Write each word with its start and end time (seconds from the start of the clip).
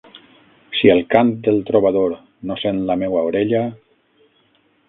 Si 0.77 0.89
el 0.93 1.01
cant 1.11 1.29
del 1.49 1.61
trobador 1.69 2.17
no 2.51 2.57
sent 2.65 2.83
la 2.91 2.99
meua 3.05 3.25
orella 3.31 3.65